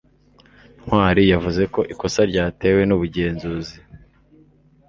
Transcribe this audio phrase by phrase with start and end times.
[0.83, 3.77] ntwali yavuze ko ikosa ryatewe n'ubugenzuzi